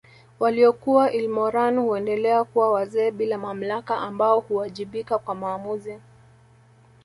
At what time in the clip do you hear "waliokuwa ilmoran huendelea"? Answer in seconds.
0.39-2.43